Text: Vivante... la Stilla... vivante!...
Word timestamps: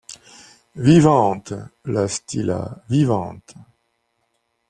Vivante... 0.87 1.53
la 1.93 2.07
Stilla... 2.07 2.83
vivante!... 2.87 3.53